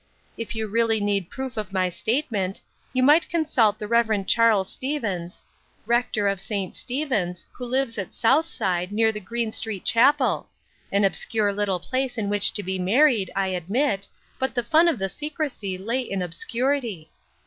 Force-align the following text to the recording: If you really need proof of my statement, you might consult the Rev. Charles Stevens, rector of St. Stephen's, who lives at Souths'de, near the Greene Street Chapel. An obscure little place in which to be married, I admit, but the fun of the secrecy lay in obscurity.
If 0.35 0.55
you 0.55 0.65
really 0.67 0.99
need 0.99 1.29
proof 1.29 1.57
of 1.57 1.71
my 1.71 1.89
statement, 1.89 2.59
you 2.91 3.03
might 3.03 3.29
consult 3.29 3.77
the 3.77 3.87
Rev. 3.87 4.25
Charles 4.25 4.71
Stevens, 4.71 5.43
rector 5.85 6.27
of 6.27 6.41
St. 6.41 6.75
Stephen's, 6.75 7.45
who 7.51 7.65
lives 7.65 7.99
at 7.99 8.15
Souths'de, 8.15 8.91
near 8.91 9.11
the 9.11 9.19
Greene 9.19 9.51
Street 9.51 9.85
Chapel. 9.85 10.49
An 10.91 11.03
obscure 11.03 11.53
little 11.53 11.79
place 11.79 12.17
in 12.17 12.29
which 12.29 12.51
to 12.55 12.63
be 12.63 12.79
married, 12.79 13.29
I 13.35 13.49
admit, 13.49 14.07
but 14.39 14.55
the 14.55 14.63
fun 14.63 14.87
of 14.87 14.97
the 14.97 15.07
secrecy 15.07 15.77
lay 15.77 16.01
in 16.01 16.23
obscurity. 16.23 17.11